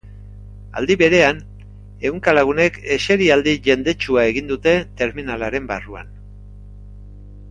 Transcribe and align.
Aldi 0.79 0.93
berean, 1.01 1.41
ehunka 2.09 2.33
lagunek 2.37 2.79
eserialdi 2.95 3.53
jendetsua 3.69 4.25
egin 4.33 4.49
dute 4.55 4.75
terminalaren 5.03 5.71
barruan. 5.73 6.11